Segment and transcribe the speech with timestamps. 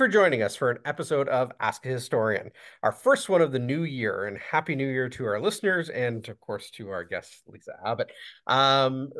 [0.00, 3.58] For joining us for an episode of Ask a Historian, our first one of the
[3.58, 4.24] new year.
[4.24, 8.10] And Happy New Year to our listeners and, of course, to our guest, Lisa Abbott.
[8.46, 9.10] Um,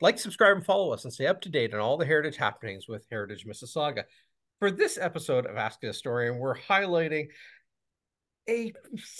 [0.00, 2.86] like, subscribe, and follow us and stay up to date on all the heritage happenings
[2.86, 4.04] with Heritage Mississauga.
[4.60, 7.26] For this episode of Ask a Historian, we're highlighting
[8.48, 8.72] a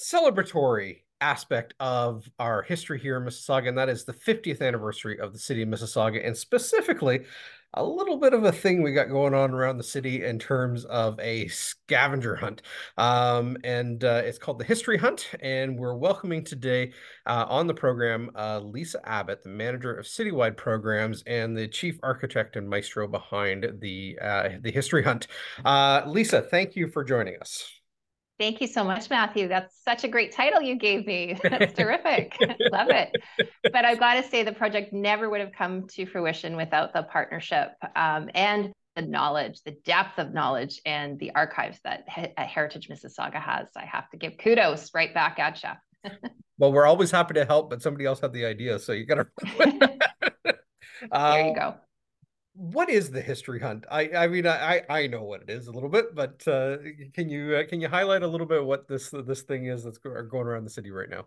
[0.08, 5.32] celebratory aspect of our history here in Mississauga, and that is the 50th anniversary of
[5.32, 7.24] the city of Mississauga, and specifically
[7.74, 10.84] a little bit of a thing we got going on around the city in terms
[10.84, 12.62] of a scavenger hunt.
[12.98, 15.30] Um, and uh, it's called the History Hunt.
[15.40, 16.92] And we're welcoming today
[17.26, 21.98] uh, on the program uh, Lisa Abbott, the manager of citywide programs and the chief
[22.02, 25.26] architect and maestro behind the, uh, the History Hunt.
[25.64, 27.81] Uh, Lisa, thank you for joining us.
[28.42, 29.46] Thank you so much, Matthew.
[29.46, 31.38] That's such a great title you gave me.
[31.44, 32.36] That's terrific.
[32.72, 33.12] Love it.
[33.72, 37.04] But I've got to say, the project never would have come to fruition without the
[37.04, 42.04] partnership um, and the knowledge, the depth of knowledge, and the archives that
[42.36, 43.68] uh, Heritage Mississauga has.
[43.76, 46.10] I have to give kudos right back at you.
[46.58, 49.18] well, we're always happy to help, but somebody else had the idea, so you got
[49.18, 49.26] to.
[51.12, 51.76] there you go
[52.54, 53.86] what is the history hunt?
[53.90, 56.78] I I mean I I know what it is a little bit, but uh,
[57.14, 59.98] can you uh, can you highlight a little bit what this this thing is that's
[59.98, 61.26] going around the city right now?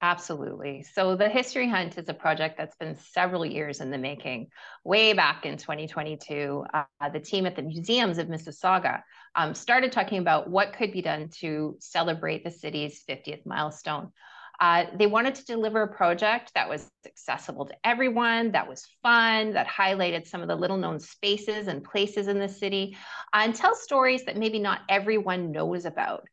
[0.00, 0.84] Absolutely.
[0.84, 4.46] So the History Hunt is a project that's been several years in the making.
[4.84, 9.02] Way back in 2022, uh, the team at the Museums of Mississauga
[9.34, 14.12] um, started talking about what could be done to celebrate the city's 50th milestone.
[14.60, 19.52] Uh, they wanted to deliver a project that was accessible to everyone, that was fun,
[19.52, 22.96] that highlighted some of the little known spaces and places in the city,
[23.32, 26.26] uh, and tell stories that maybe not everyone knows about.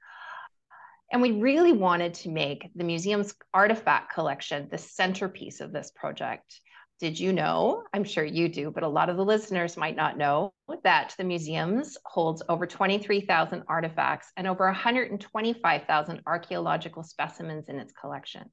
[1.12, 6.59] And we really wanted to make the museum's artifact collection the centerpiece of this project.
[7.00, 7.84] Did you know?
[7.94, 11.26] I'm sure you do, but a lot of the listeners might not know that the
[11.26, 18.50] museums holds over 23,000 artifacts and over 125,000 archaeological specimens in its collection.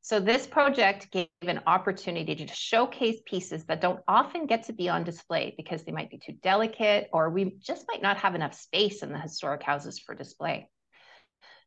[0.00, 4.88] So this project gave an opportunity to showcase pieces that don't often get to be
[4.88, 8.54] on display because they might be too delicate or we just might not have enough
[8.54, 10.70] space in the historic houses for display.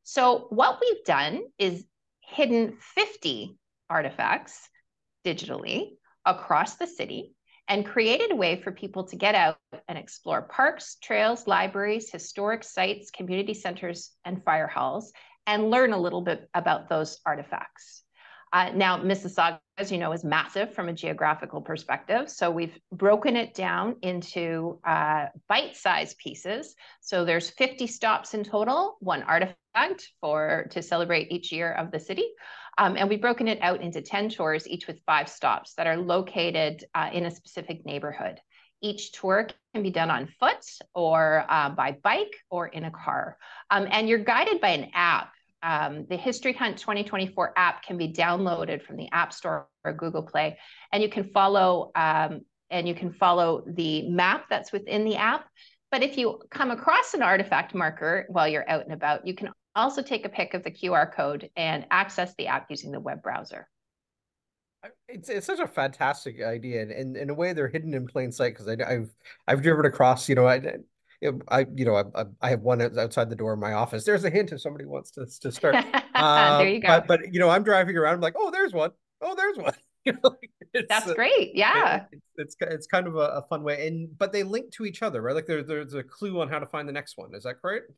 [0.04, 1.86] So what we've done is
[2.22, 3.58] hidden 50
[3.90, 4.68] artifacts
[5.26, 5.92] digitally
[6.26, 7.34] across the city
[7.68, 12.64] and created a way for people to get out and explore parks, trails, libraries, historic
[12.64, 15.14] sites, community centers, and fire halls,
[15.48, 18.04] and learn a little bit about those artifacts.
[18.54, 22.30] Uh, now, Mississauga, as you know, is massive from a geographical perspective.
[22.30, 26.76] So we've broken it down into uh, bite-sized pieces.
[27.00, 32.00] So there's 50 stops in total, one artifact for to celebrate each year of the
[32.00, 32.26] city.
[32.82, 35.98] Um, and we've broken it out into 10 tours, each with five stops that are
[35.98, 38.40] located uh, in a specific neighborhood.
[38.82, 40.66] Each tour can be done on foot
[40.96, 43.38] or uh, by bike or in a car.
[43.70, 45.32] Um, and you're guided by an app.
[45.62, 50.24] Um, the History Hunt 2024 app can be downloaded from the App Store or Google
[50.24, 50.58] Play,
[50.92, 52.42] and you can follow um,
[52.72, 55.46] and you can follow the map that's within the app.
[55.92, 59.50] But if you come across an artifact marker while you're out and about, you can
[59.76, 63.22] also take a pic of the QR code and access the app using the web
[63.22, 63.68] browser.
[65.08, 68.32] It's it's such a fantastic idea, and, and in a way they're hidden in plain
[68.32, 69.14] sight because I've
[69.48, 70.28] I've driven across.
[70.28, 70.78] You know, I
[71.50, 74.06] I you know I I have one outside the door of my office.
[74.06, 75.76] There's a hint if somebody wants to to start.
[76.14, 76.88] Uh, there you go.
[76.88, 78.14] But, but, you know, I'm driving around.
[78.14, 78.92] I'm like, oh, there's one.
[79.22, 79.74] Oh, there's one.
[80.06, 80.36] you know,
[80.88, 81.56] That's uh, great.
[81.56, 82.06] Yeah.
[82.12, 85.02] It's, it's it's kind of a, a, fun way, and but they link to each
[85.02, 85.34] other, right?
[85.34, 87.34] Like there, there's a clue on how to find the next one.
[87.34, 87.92] Is that correct?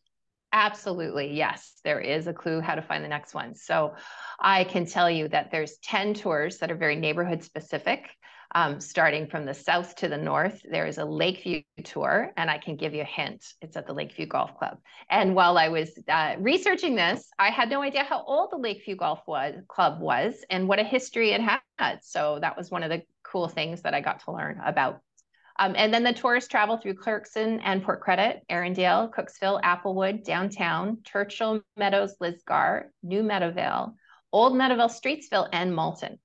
[0.53, 1.34] Absolutely.
[1.34, 3.55] Yes, there is a clue how to find the next one.
[3.55, 3.96] So
[4.40, 8.08] I can tell you that there's 10 tours that are very neighborhood specific.
[8.55, 12.59] Um, starting from the south to the north, there is a Lakeview tour, and I
[12.59, 13.44] can give you a hint.
[13.64, 14.78] It's at the Lakeview Golf Club.
[15.09, 18.96] And while I was uh, researching this, I had no idea how old the Lakeview
[18.96, 21.61] Golf was, Club was and what a history it had.
[22.03, 24.99] So that was one of the cool things that I got to learn about
[25.59, 31.00] um, and then the tours travel through Clarkson and Port Credit, Erindale, Cooksville, Applewood, downtown,
[31.03, 33.94] Churchill Meadows, Lisgar, New Meadowvale,
[34.32, 36.20] Old Meadowvale, Streetsville, and Malton.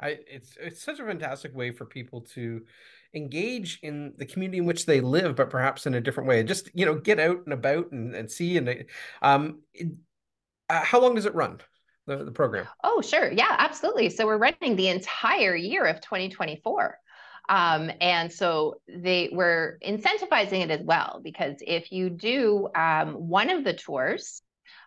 [0.00, 2.62] I, it's it's such a fantastic way for people to
[3.14, 6.42] engage in the community in which they live, but perhaps in a different way.
[6.44, 8.56] Just you know, get out and about and, and see.
[8.56, 8.84] And
[9.22, 9.88] um, it,
[10.68, 11.58] uh, how long does it run?
[12.06, 12.66] The, the program?
[12.82, 13.30] Oh, sure.
[13.30, 14.08] Yeah, absolutely.
[14.08, 16.98] So we're running the entire year of 2024.
[17.48, 23.50] Um, and so they were incentivizing it as well, because if you do um, one
[23.50, 24.42] of the tours,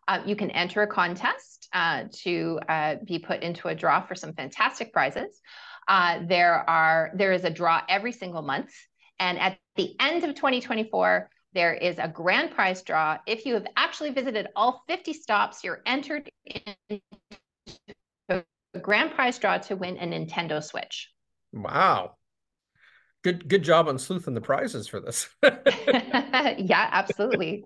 [0.07, 4.15] uh, you can enter a contest uh, to uh, be put into a draw for
[4.15, 5.39] some fantastic prizes.
[5.87, 8.71] Uh, there are there is a draw every single month,
[9.19, 13.17] and at the end of 2024, there is a grand prize draw.
[13.25, 17.01] If you have actually visited all 50 stops, you're entered in
[18.29, 18.43] a
[18.79, 21.09] grand prize draw to win a Nintendo Switch.
[21.51, 22.15] Wow.
[23.23, 25.29] Good good job on sleuthing the prizes for this.
[25.43, 27.63] yeah, absolutely.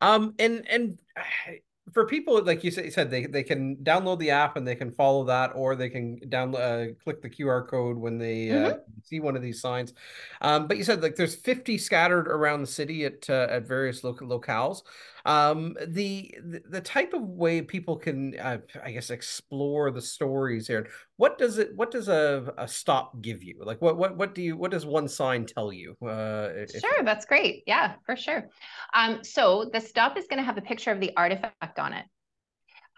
[0.00, 0.98] Um and and
[1.92, 5.24] for people like you said they, they can download the app and they can follow
[5.24, 8.80] that or they can download uh, click the qr code when they uh, mm-hmm.
[9.04, 9.94] see one of these signs
[10.40, 14.02] um, but you said like there's 50 scattered around the city at uh, at various
[14.02, 14.82] local locales
[15.26, 16.34] um, the,
[16.70, 20.86] the type of way people can uh, i guess explore the stories here
[21.16, 23.62] what does it what does a, a stop give you?
[23.64, 27.24] Like what what what do you what does one sign tell you uh, sure that's
[27.24, 27.62] great.
[27.66, 28.48] Yeah for sure.
[28.94, 32.04] Um, so the stop is going to have a picture of the artifact on it.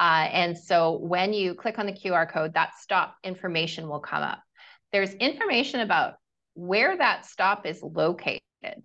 [0.00, 4.22] Uh, and so when you click on the qr code that stop information will come
[4.22, 4.42] up.
[4.92, 6.14] There's information about
[6.54, 8.40] where that stop is located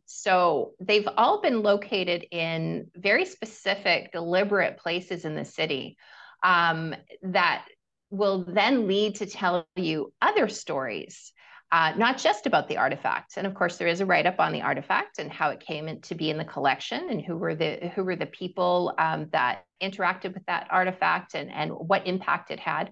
[0.06, 5.98] so they've all been located in very specific, deliberate places in the city
[6.44, 7.66] um, that
[8.10, 11.34] will then lead to tell you other stories,
[11.72, 13.34] uh, not just about the artifact.
[13.38, 16.00] And of course, there is a write up on the artifact and how it came
[16.02, 19.64] to be in the collection and who were the who were the people um, that
[19.82, 22.92] interacted with that artifact and and what impact it had.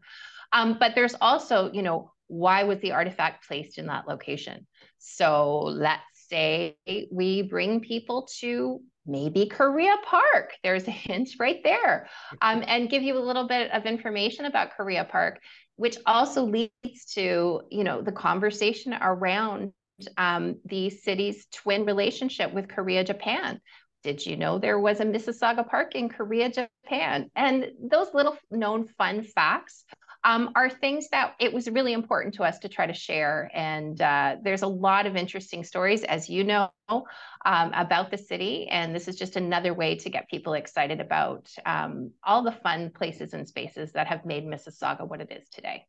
[0.54, 4.66] Um, but there's also, you know, why was the artifact placed in that location?
[4.98, 6.02] So let's
[6.32, 6.78] say
[7.12, 10.54] we bring people to maybe Kariya Park.
[10.64, 12.08] There's a hint right there.
[12.42, 15.40] Um, and give you a little bit of information about Kariya Park,
[15.76, 19.74] which also leads to, you know, the conversation around
[20.18, 23.60] um, the city's twin relationship with Kariya, Japan.
[24.04, 27.30] Did you know there was a Mississauga Park in Kariya, Japan?
[27.36, 29.86] And those little known fun facts
[30.24, 33.50] um, are things that it was really important to us to try to share.
[33.54, 38.68] And uh, there's a lot of interesting stories, as you know, um, about the city.
[38.70, 42.92] And this is just another way to get people excited about um, all the fun
[42.92, 45.86] places and spaces that have made Mississauga what it is today.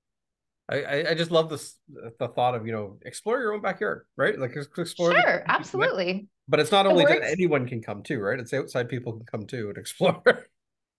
[0.71, 1.77] I, I just love this
[2.19, 6.61] the thought of you know explore your own backyard right like explore sure absolutely but
[6.61, 7.21] it's not the only words...
[7.21, 10.47] that anyone can come to right it's outside people can come to and explore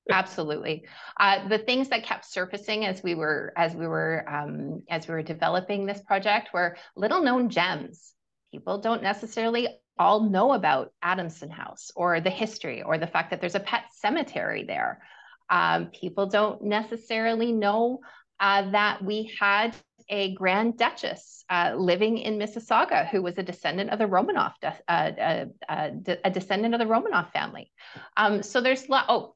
[0.09, 0.85] Absolutely.
[1.19, 5.13] Uh, the things that kept surfacing as we were as we were um, as we
[5.13, 8.13] were developing this project were little known gems.
[8.51, 9.67] People don't necessarily
[9.97, 13.85] all know about Adamson House or the history or the fact that there's a pet
[13.93, 15.01] cemetery there.
[15.49, 17.99] Um, people don't necessarily know
[18.39, 19.75] uh, that we had
[20.09, 24.69] a Grand Duchess uh, living in Mississauga who was a descendant of the Romanov, uh,
[24.87, 25.89] uh, uh
[26.23, 27.71] a descendant of the Romanov family.
[28.17, 29.05] Um, so there's lot.
[29.07, 29.35] Oh,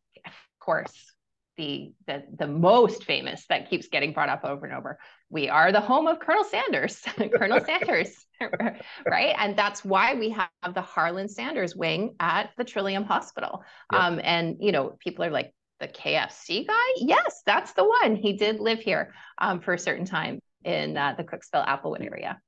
[0.68, 1.16] course,
[1.56, 5.00] the, the, the most famous that keeps getting brought up over and over.
[5.30, 7.02] We are the home of Colonel Sanders,
[7.36, 8.14] Colonel Sanders,
[9.08, 9.34] right?
[9.40, 13.64] And that's why we have the Harlan Sanders wing at the Trillium Hospital.
[13.94, 14.02] Yep.
[14.02, 16.74] Um, and, you know, people are like, the KFC guy?
[16.96, 18.16] Yes, that's the one.
[18.16, 22.42] He did live here um, for a certain time in uh, the Cooksville Applewood area.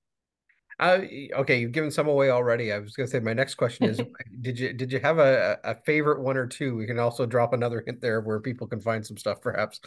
[0.79, 1.01] Uh,
[1.33, 2.71] okay, you've given some away already.
[2.71, 3.99] I was going to say my next question is:
[4.41, 6.77] Did you did you have a, a favorite one or two?
[6.77, 9.81] We can also drop another hint there where people can find some stuff, perhaps.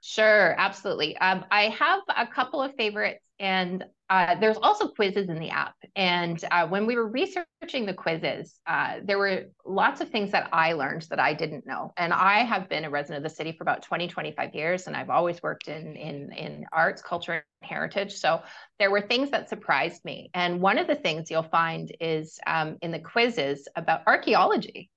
[0.00, 1.16] Sure, absolutely.
[1.18, 5.74] Um, I have a couple of favorites, and uh, there's also quizzes in the app.
[5.96, 10.48] And uh, when we were researching the quizzes, uh, there were lots of things that
[10.52, 11.92] I learned that I didn't know.
[11.96, 14.96] And I have been a resident of the city for about 20, 25 years, and
[14.96, 18.14] I've always worked in, in, in arts, culture, and heritage.
[18.14, 18.42] So
[18.78, 20.30] there were things that surprised me.
[20.32, 24.90] And one of the things you'll find is um, in the quizzes about archaeology.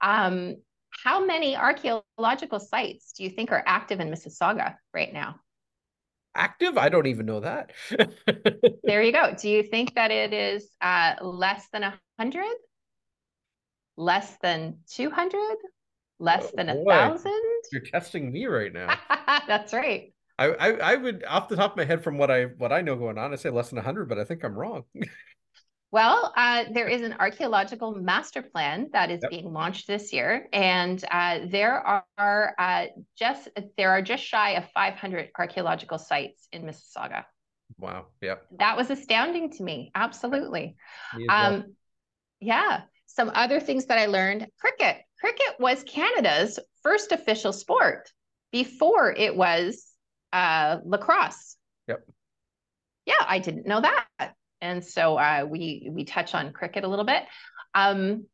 [0.00, 0.56] Um,
[1.02, 5.36] how many archaeological sites do you think are active in Mississauga right now?
[6.34, 6.76] active?
[6.78, 7.72] I don't even know that.
[8.84, 9.34] there you go.
[9.38, 12.54] Do you think that it is uh, less than a hundred?
[13.96, 15.56] Less than two hundred?
[16.18, 17.42] Less than a thousand?
[17.72, 18.98] You're testing me right now.
[19.46, 20.12] That's right.
[20.38, 22.80] I, I, I would off the top of my head from what I what I
[22.80, 24.84] know going on, I say less than hundred, but I think I'm wrong.
[25.94, 29.30] Well, uh, there is an archaeological master plan that is yep.
[29.30, 32.86] being launched this year, and uh, there are uh,
[33.16, 37.22] just there are just shy of 500 archaeological sites in Mississauga.
[37.78, 38.06] Wow!
[38.22, 38.44] Yep.
[38.58, 39.92] That was astounding to me.
[39.94, 40.74] Absolutely.
[41.28, 41.76] Um,
[42.40, 42.80] yeah.
[43.06, 44.96] Some other things that I learned: cricket.
[45.20, 48.10] Cricket was Canada's first official sport
[48.50, 49.92] before it was
[50.32, 51.54] uh, lacrosse.
[51.86, 52.04] Yep.
[53.06, 54.34] Yeah, I didn't know that.
[54.64, 57.24] And so uh, we we touch on cricket a little bit.
[57.74, 58.24] Um,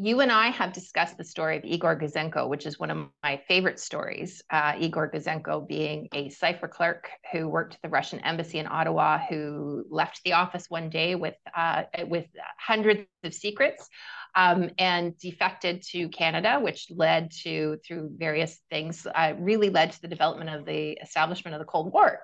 [0.00, 3.42] you and I have discussed the story of Igor Gouzenko, which is one of my
[3.48, 4.40] favorite stories.
[4.48, 9.18] Uh, Igor Gouzenko being a cipher clerk who worked at the Russian embassy in Ottawa,
[9.28, 12.26] who left the office one day with uh, with
[12.58, 13.88] hundreds of secrets,
[14.36, 20.00] um, and defected to Canada, which led to, through various things, uh, really led to
[20.00, 22.20] the development of the establishment of the Cold War.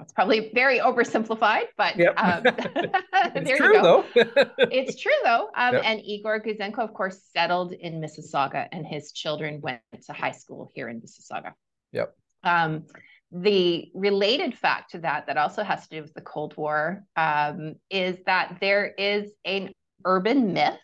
[0.00, 2.14] It's probably very oversimplified, but yep.
[2.16, 2.42] um,
[3.44, 4.04] there true, you go.
[4.58, 5.48] it's true though.
[5.56, 5.82] Um, yep.
[5.84, 10.70] And Igor Gouzenko, of course, settled in Mississauga, and his children went to high school
[10.74, 11.52] here in Mississauga.
[11.92, 12.14] Yep.
[12.42, 12.86] Um,
[13.30, 17.76] the related fact to that, that also has to do with the Cold War, um,
[17.88, 19.72] is that there is an
[20.04, 20.78] urban myth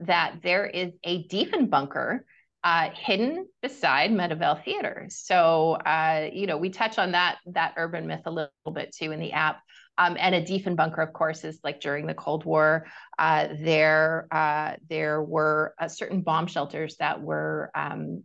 [0.00, 2.20] that there is a Diefenbunker
[2.64, 5.06] uh, hidden beside Meadowvale Theater.
[5.08, 9.12] So, uh, you know, we touch on that that urban myth a little bit too
[9.12, 9.60] in the app.
[9.98, 12.86] Um, and a Diefenbunker, of course, is like during the Cold War,
[13.18, 18.22] uh, there uh, there were uh, certain bomb shelters that were um,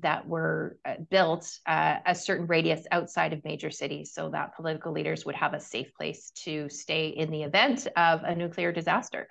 [0.00, 5.26] that were uh, built a certain radius outside of major cities, so that political leaders
[5.26, 9.28] would have a safe place to stay in the event of a nuclear disaster.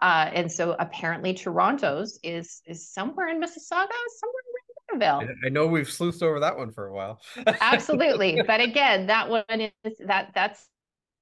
[0.00, 3.88] Uh, and so apparently Toronto's is is somewhere in Mississauga,
[4.18, 4.42] somewhere
[4.90, 5.34] in Ravenville.
[5.44, 7.20] I know we've sleuthed over that one for a while.
[7.60, 10.68] Absolutely, but again, that one is that that's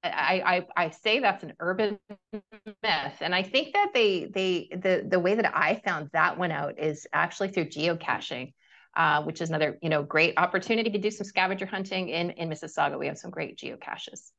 [0.03, 1.97] I, I I say that's an urban
[2.33, 6.51] myth, and I think that they they the the way that I found that one
[6.51, 8.53] out is actually through geocaching.
[8.97, 12.49] Uh, which is another you know great opportunity to do some scavenger hunting in in
[12.49, 12.97] Mississauga.
[12.97, 14.31] We have some great geocaches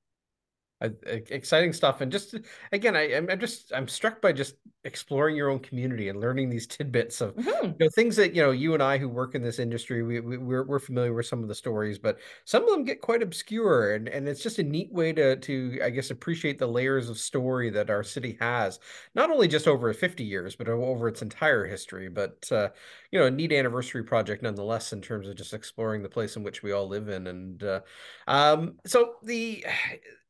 [0.83, 2.35] exciting stuff and just
[2.71, 6.67] again I, i'm just i'm struck by just exploring your own community and learning these
[6.67, 7.69] tidbits of mm-hmm.
[7.69, 10.21] you know things that you know you and i who work in this industry we,
[10.21, 13.23] we we're, we're familiar with some of the stories but some of them get quite
[13.23, 17.09] obscure and and it's just a neat way to to i guess appreciate the layers
[17.09, 18.79] of story that our city has
[19.15, 22.69] not only just over 50 years but over its entire history but uh
[23.11, 26.43] you know a neat anniversary project nonetheless in terms of just exploring the place in
[26.43, 27.81] which we all live in and uh
[28.29, 29.65] um so the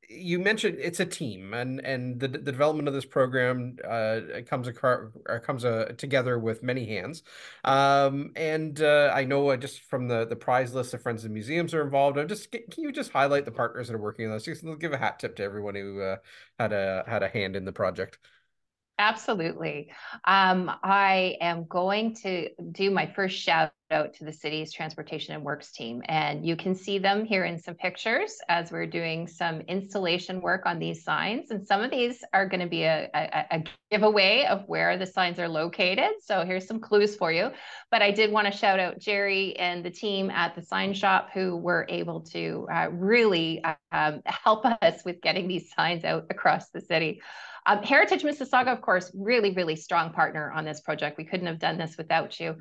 [0.08, 4.68] you mentioned it's a team and and the, the development of this program uh, comes
[4.68, 5.10] across
[5.44, 7.22] comes uh, together with many hands.
[7.64, 11.32] Um, and uh, i know uh, just from the the prize list of friends and
[11.32, 14.32] museums are involved i'm just can you just highlight the partners that are working on
[14.32, 14.44] this?
[14.44, 16.16] Just give a hat tip to everyone who uh,
[16.58, 18.18] had a had a hand in the project
[18.98, 19.90] Absolutely.
[20.26, 25.44] Um, I am going to do my first shout out to the city's transportation and
[25.44, 26.02] works team.
[26.06, 30.64] And you can see them here in some pictures as we're doing some installation work
[30.64, 31.50] on these signs.
[31.50, 35.06] And some of these are going to be a, a, a giveaway of where the
[35.06, 36.12] signs are located.
[36.24, 37.50] So here's some clues for you.
[37.90, 41.28] But I did want to shout out Jerry and the team at the sign shop
[41.34, 43.62] who were able to uh, really
[43.92, 47.20] um, help us with getting these signs out across the city.
[47.66, 51.18] Um, Heritage Mississauga, of course, really, really strong partner on this project.
[51.18, 52.56] We couldn't have done this without you.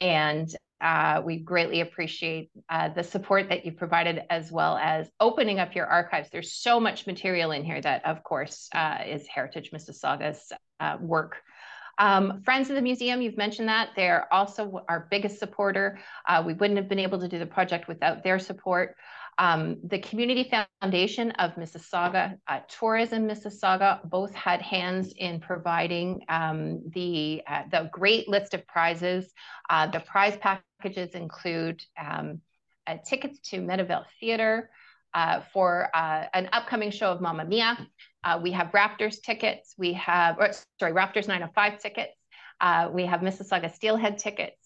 [0.00, 0.48] And
[0.80, 5.74] uh, we greatly appreciate uh, the support that you've provided as well as opening up
[5.74, 6.30] your archives.
[6.30, 11.36] There's so much material in here that, of course, uh, is Heritage Mississauga's uh, work.
[11.98, 13.90] Um, Friends of the Museum, you've mentioned that.
[13.96, 15.98] They're also our biggest supporter.
[16.28, 18.96] Uh, we wouldn't have been able to do the project without their support.
[19.38, 20.50] Um, the Community
[20.80, 27.90] Foundation of Mississauga, uh, Tourism Mississauga, both had hands in providing um, the, uh, the
[27.92, 29.30] great list of prizes.
[29.68, 32.40] Uh, the prize packages include um,
[32.86, 34.70] uh, tickets to Meadowvale Theater
[35.12, 37.86] uh, for uh, an upcoming show of Mamma Mia.
[38.42, 39.74] we have Raptors tickets.
[39.76, 40.50] We have, or,
[40.80, 42.16] sorry, Raptors 905 tickets.
[42.94, 44.65] we have Mississauga Steelhead tickets.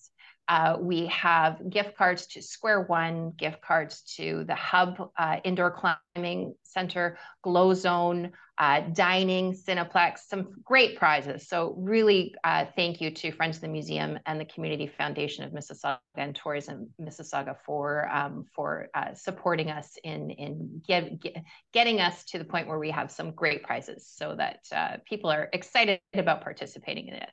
[0.50, 5.70] Uh, we have gift cards to Square One, gift cards to the Hub uh, Indoor
[5.70, 11.46] Climbing Center, Glow Zone, uh, Dining, Cineplex, some great prizes.
[11.48, 15.52] So really uh, thank you to Friends of the Museum and the Community Foundation of
[15.52, 22.00] Mississauga and Tourism Mississauga for, um, for uh, supporting us in, in get, get, getting
[22.00, 25.48] us to the point where we have some great prizes so that uh, people are
[25.52, 27.30] excited about participating in it.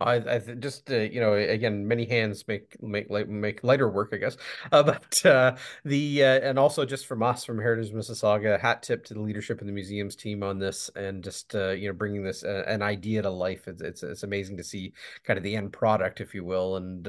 [0.00, 4.16] I, I just uh, you know again many hands make make make lighter work I
[4.16, 4.36] guess.
[4.72, 9.04] Uh, but uh, the uh, and also just from us from Heritage Mississauga hat tip
[9.06, 12.22] to the leadership of the museums team on this and just uh, you know bringing
[12.22, 13.66] this uh, an idea to life.
[13.66, 14.92] It's, it's, it's amazing to see
[15.24, 16.76] kind of the end product if you will.
[16.76, 17.08] And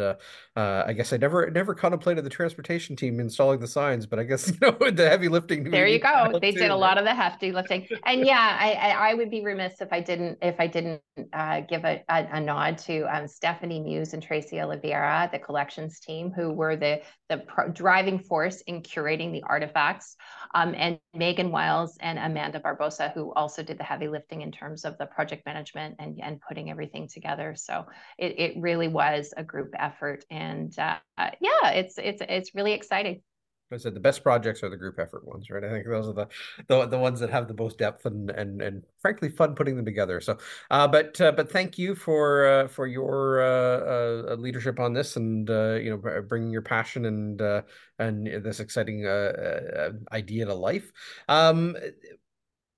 [0.56, 4.48] I guess I never never contemplated the transportation team installing the signs but I guess
[4.52, 6.30] you know the heavy lifting there you go.
[6.42, 6.60] They too.
[6.60, 7.88] did a lot of the hefty lifting.
[8.06, 11.02] And yeah I, I, I would be remiss if I didn't if I didn't
[11.68, 16.32] give a, a, a nod to um, Stephanie Muse and Tracy Oliveira, the collections team,
[16.32, 20.16] who were the, the pro- driving force in curating the artifacts,
[20.54, 24.86] um, and Megan Wiles and Amanda Barbosa, who also did the heavy lifting in terms
[24.86, 27.56] of the project management and, and putting everything together.
[27.56, 27.86] So
[28.18, 30.24] it, it really was a group effort.
[30.30, 33.22] And uh, yeah, it's, it's, it's really exciting.
[33.72, 35.64] I said the best projects are the group effort ones, right?
[35.64, 36.28] I think those are the
[36.68, 39.86] the, the ones that have the most depth and and and frankly fun putting them
[39.86, 40.20] together.
[40.22, 40.38] So,
[40.70, 45.16] uh, but uh, but thank you for uh, for your uh, uh, leadership on this
[45.16, 47.42] and uh, you know bringing your passion and
[48.00, 49.06] and this exciting
[50.12, 50.92] idea to life.
[51.28, 51.76] Um,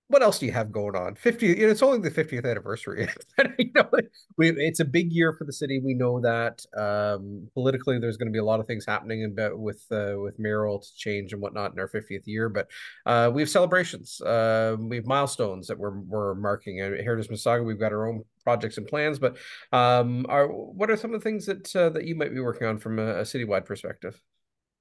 [0.08, 1.16] what else do you have going on?
[1.16, 3.08] 50, you know, it's only the 50th anniversary.
[3.58, 3.90] you know,
[4.38, 5.82] we, it's a big year for the city.
[5.84, 9.58] We know that um, politically, there's going to be a lot of things happening about
[9.58, 12.50] with uh, with mayoral change and whatnot in our 50th year.
[12.50, 12.68] But
[13.06, 14.22] uh, we have celebrations.
[14.22, 16.82] Uh, we have milestones that we're we're marking.
[16.82, 19.20] At Heritage Mississauga, we've got our own projects and plans.
[19.20, 19.38] But
[19.72, 22.68] um, are what are some of the things that uh, that you might be working
[22.68, 24.22] on from a, a citywide perspective?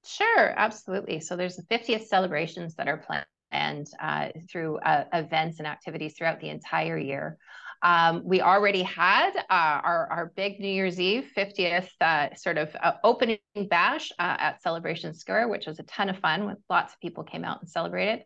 [0.05, 1.21] Sure, absolutely.
[1.21, 6.15] So there's the 50th celebrations that are planned and uh, through uh, events and activities
[6.17, 7.39] throughout the entire year.
[7.83, 12.75] Um, we already had uh, our, our big New Year's Eve 50th uh, sort of
[12.81, 16.47] uh, opening bash uh, at Celebration Square, which was a ton of fun.
[16.47, 18.25] With lots of people came out and celebrated.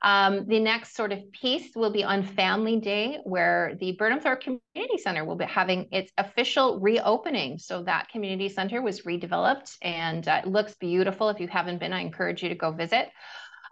[0.00, 4.98] Um, the next sort of piece will be on Family Day, where the Burnhamthorpe Community
[4.98, 7.58] Center will be having its official reopening.
[7.58, 11.28] So that community center was redeveloped and uh, it looks beautiful.
[11.28, 13.10] If you haven't been, I encourage you to go visit.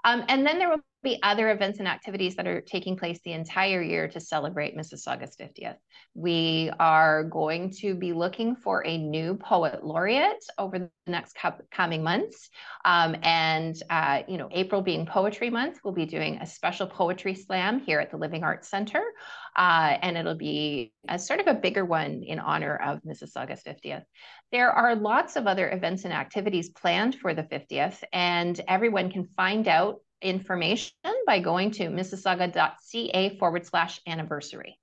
[0.05, 3.33] Um, and then there will be other events and activities that are taking place the
[3.33, 5.77] entire year to celebrate Mississauga's 50th.
[6.15, 11.39] We are going to be looking for a new poet laureate over the next
[11.71, 12.51] coming months.
[12.85, 17.35] Um, and, uh, you know, April being Poetry Month, we'll be doing a special poetry
[17.35, 19.03] slam here at the Living Arts Center.
[19.57, 24.05] Uh, and it'll be a sort of a bigger one in honor of Mississauga's 50th.
[24.53, 29.25] There are lots of other events and activities planned for the 50th, and everyone can
[29.25, 30.93] find out information
[31.27, 34.79] by going to mississauga.ca forward slash anniversary.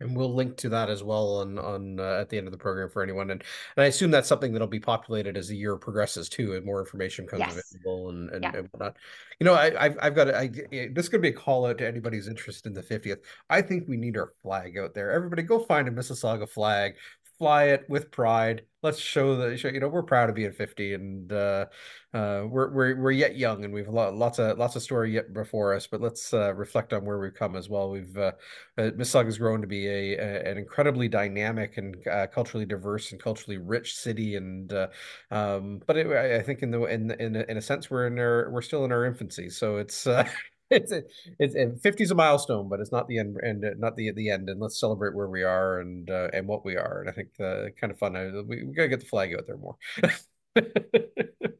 [0.00, 2.58] And we'll link to that as well on on uh, at the end of the
[2.58, 3.30] program for anyone.
[3.30, 3.44] And
[3.76, 6.80] and I assume that's something that'll be populated as the year progresses too, and more
[6.80, 7.72] information comes yes.
[7.72, 8.52] available and and, yeah.
[8.56, 8.96] and, whatnot.
[9.38, 10.50] You know, I, I've I've got I
[10.92, 13.18] this could be a call out to anybody who's interested in the 50th.
[13.48, 15.12] I think we need our flag out there.
[15.12, 16.96] Everybody, go find a Mississauga flag,
[17.44, 18.62] fly it with pride.
[18.82, 21.66] Let's show that you know we're proud of being 50 and uh,
[22.14, 25.74] uh, we're we're we're yet young and we've lots of lots of story yet before
[25.74, 25.86] us.
[25.86, 27.90] But let's uh, reflect on where we've come as well.
[27.90, 28.32] We've uh,
[28.78, 33.12] uh Mississauga has grown to be a, a, an incredibly dynamic and uh, culturally diverse
[33.12, 34.36] and culturally rich city.
[34.36, 34.88] And uh,
[35.30, 38.18] um, but it, I think in the in in a, in a sense we're in
[38.18, 39.50] our we're still in our infancy.
[39.50, 40.06] So it's
[40.74, 41.02] it's a,
[41.38, 44.48] it's 50 is a milestone, but it's not the end and not the the end.
[44.48, 47.00] And let's celebrate where we are and uh, and what we are.
[47.00, 48.16] And I think the kind of fun.
[48.16, 49.76] I, we, we gotta get the flag out there more.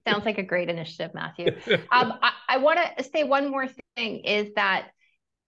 [0.06, 1.56] Sounds like a great initiative, Matthew.
[1.90, 4.88] Um, I, I want to say one more thing is that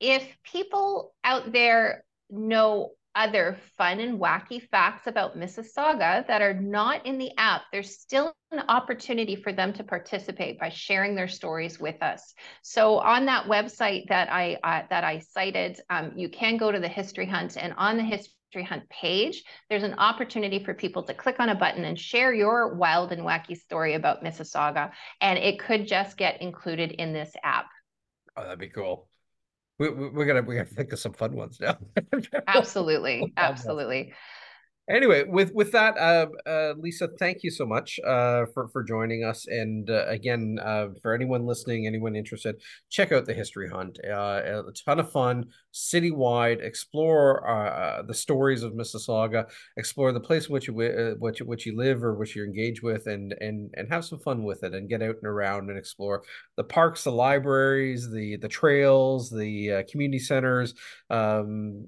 [0.01, 7.05] if people out there know other fun and wacky facts about Mississauga that are not
[7.07, 11.81] in the app, there's still an opportunity for them to participate by sharing their stories
[11.81, 12.35] with us.
[12.63, 16.79] So on that website that I uh, that I cited, um, you can go to
[16.79, 21.15] the History Hunt, and on the History Hunt page, there's an opportunity for people to
[21.15, 25.59] click on a button and share your wild and wacky story about Mississauga, and it
[25.59, 27.67] could just get included in this app.
[28.37, 29.09] Oh, that'd be cool
[29.79, 31.77] we, we, are gonna we gotta think of some fun ones now.
[32.47, 34.13] absolutely, absolutely
[34.89, 39.25] anyway with with that uh, uh, lisa thank you so much uh, for for joining
[39.25, 39.47] us.
[39.47, 43.99] And uh, again uh, for anyone listening anyone interested check out the history hunt.
[44.05, 49.47] Uh, a ton of fun citywide explore the stories of mississauga
[49.77, 50.75] explore the place in which you
[51.19, 54.45] which, which you live or which you're engaged with and and and have some fun
[54.45, 56.23] with it and get out and around and explore
[56.57, 60.75] the parks the libraries the the trails the community centers
[61.11, 61.87] um,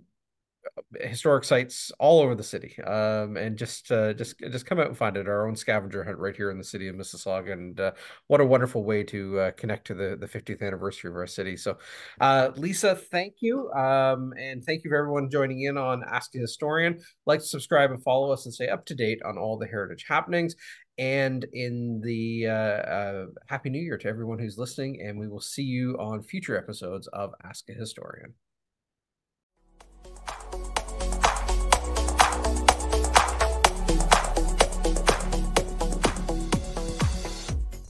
[1.01, 4.97] historic sites all over the city um, and just uh, just just come out and
[4.97, 5.29] find it.
[5.29, 7.93] Our own scavenger hunt right here in the city of mississauga and uh,
[8.27, 11.57] what a wonderful way to uh, connect to the, the 50th anniversary of our city.
[11.57, 11.79] So
[12.21, 16.39] uh, lisa thank you um, and thank you for everyone joining in on ask a
[16.39, 17.01] historian.
[17.27, 20.57] Like subscribe and follow us and stay up to date on all the heritage happenings.
[20.99, 25.41] And in the uh, uh, happy new year to everyone who's listening and we will
[25.41, 28.35] see you on future episodes of ask a historian